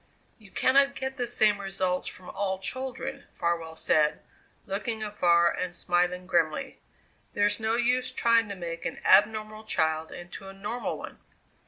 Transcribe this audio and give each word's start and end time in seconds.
"You 0.39 0.49
cannot 0.49 0.95
get 0.95 1.17
the 1.17 1.27
same 1.27 1.61
results 1.61 2.07
from 2.07 2.31
all 2.31 2.57
children," 2.57 3.25
Farwell 3.33 3.75
said, 3.75 4.23
looking 4.65 5.03
afar 5.03 5.51
and 5.53 5.75
smiling 5.75 6.25
grimly; 6.25 6.79
"there's 7.35 7.59
no 7.59 7.75
use 7.75 8.11
trying 8.11 8.49
to 8.49 8.55
make 8.55 8.83
an 8.83 8.97
abnormal 9.05 9.63
child 9.63 10.11
into 10.11 10.47
a 10.47 10.53
normal 10.53 10.97
one. 10.97 11.19